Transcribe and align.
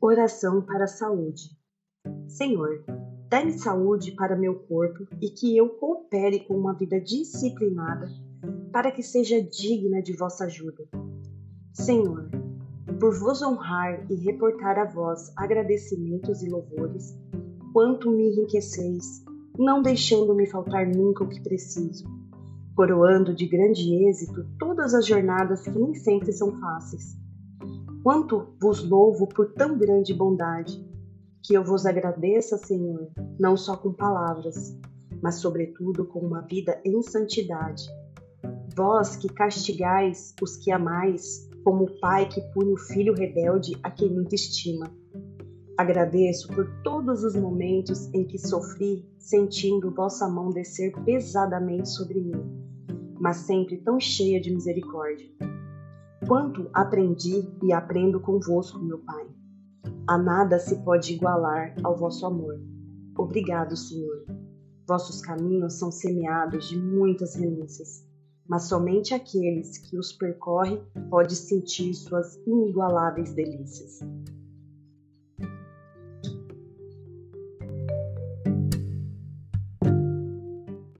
Oração 0.00 0.62
para 0.62 0.84
a 0.84 0.86
saúde. 0.86 1.50
Senhor, 2.28 2.84
dá-me 3.28 3.58
saúde 3.58 4.12
para 4.12 4.36
meu 4.36 4.54
corpo 4.54 5.08
e 5.20 5.28
que 5.28 5.56
eu 5.56 5.70
coopere 5.70 6.46
com 6.46 6.54
uma 6.54 6.72
vida 6.72 7.00
disciplinada 7.00 8.06
para 8.70 8.92
que 8.92 9.02
seja 9.02 9.42
digna 9.42 10.00
de 10.00 10.16
vossa 10.16 10.44
ajuda. 10.44 10.88
Senhor, 11.72 12.30
por 13.00 13.18
vos 13.18 13.42
honrar 13.42 14.06
e 14.08 14.14
reportar 14.14 14.78
a 14.78 14.84
vós 14.84 15.32
agradecimentos 15.36 16.44
e 16.44 16.48
louvores, 16.48 17.18
quanto 17.72 18.08
me 18.08 18.28
enriqueceis, 18.28 19.24
não 19.58 19.82
deixando-me 19.82 20.46
faltar 20.46 20.86
nunca 20.86 21.24
o 21.24 21.28
que 21.28 21.42
preciso, 21.42 22.04
coroando 22.76 23.34
de 23.34 23.48
grande 23.48 23.92
êxito 24.06 24.46
todas 24.60 24.94
as 24.94 25.04
jornadas 25.04 25.62
que 25.62 25.76
nem 25.76 25.92
sempre 25.96 26.32
são 26.32 26.52
fáceis. 26.60 27.18
Quanto 28.08 28.54
vos 28.58 28.82
louvo 28.82 29.26
por 29.26 29.52
tão 29.52 29.76
grande 29.76 30.14
bondade, 30.14 30.82
que 31.44 31.52
eu 31.52 31.62
vos 31.62 31.84
agradeça, 31.84 32.56
Senhor, 32.56 33.12
não 33.38 33.54
só 33.54 33.76
com 33.76 33.92
palavras, 33.92 34.74
mas 35.20 35.34
sobretudo 35.42 36.06
com 36.06 36.20
uma 36.20 36.40
vida 36.40 36.80
em 36.86 37.02
santidade. 37.02 37.82
Vós 38.74 39.14
que 39.14 39.28
castigais 39.28 40.34
os 40.40 40.56
que 40.56 40.72
amais, 40.72 41.50
como 41.62 41.84
o 41.84 42.00
pai 42.00 42.26
que 42.26 42.40
pune 42.54 42.72
o 42.72 42.78
filho 42.78 43.12
rebelde 43.12 43.78
a 43.82 43.90
quem 43.90 44.10
muito 44.10 44.34
estima. 44.34 44.90
Agradeço 45.76 46.48
por 46.48 46.66
todos 46.82 47.22
os 47.22 47.36
momentos 47.36 48.08
em 48.14 48.24
que 48.24 48.38
sofri 48.38 49.06
sentindo 49.18 49.94
vossa 49.94 50.26
mão 50.26 50.48
descer 50.48 50.94
pesadamente 51.04 51.90
sobre 51.90 52.22
mim, 52.22 52.42
mas 53.20 53.36
sempre 53.36 53.76
tão 53.76 54.00
cheia 54.00 54.40
de 54.40 54.50
misericórdia. 54.50 55.28
Quanto 56.28 56.68
aprendi 56.74 57.50
e 57.62 57.72
aprendo 57.72 58.20
convosco, 58.20 58.78
meu 58.78 58.98
Pai. 58.98 59.26
A 60.06 60.18
nada 60.18 60.58
se 60.58 60.76
pode 60.84 61.14
igualar 61.14 61.74
ao 61.82 61.96
vosso 61.96 62.26
amor. 62.26 62.60
Obrigado, 63.16 63.74
Senhor. 63.74 64.26
Vossos 64.86 65.22
caminhos 65.22 65.78
são 65.78 65.90
semeados 65.90 66.68
de 66.68 66.78
muitas 66.78 67.34
renúncias, 67.34 68.06
mas 68.46 68.64
somente 68.64 69.14
aqueles 69.14 69.78
que 69.78 69.98
os 69.98 70.12
percorrem 70.12 70.82
pode 71.08 71.34
sentir 71.34 71.94
suas 71.94 72.36
inigualáveis 72.46 73.32
delícias. 73.32 74.00